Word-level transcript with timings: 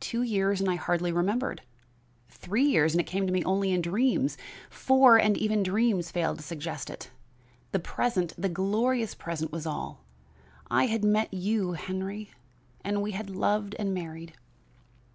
Two 0.00 0.22
years 0.22 0.62
and 0.62 0.70
I 0.70 0.76
hardly 0.76 1.12
remembered; 1.12 1.60
three 2.30 2.64
years 2.64 2.94
and 2.94 3.02
it 3.02 3.06
came 3.06 3.26
to 3.26 3.32
me 3.34 3.44
only 3.44 3.70
in 3.70 3.82
dreams; 3.82 4.38
four 4.70 5.18
and 5.18 5.36
even 5.36 5.62
dreams 5.62 6.10
failed 6.10 6.38
to 6.38 6.42
suggest 6.42 6.88
it; 6.88 7.10
the 7.72 7.78
present, 7.78 8.32
the 8.38 8.48
glorious 8.48 9.14
present 9.14 9.52
was 9.52 9.66
all. 9.66 10.06
I 10.70 10.86
had 10.86 11.04
met 11.04 11.34
you, 11.34 11.72
Henry, 11.74 12.30
and 12.82 13.02
we 13.02 13.10
had 13.10 13.28
loved 13.28 13.76
and 13.78 13.92
married. 13.92 14.32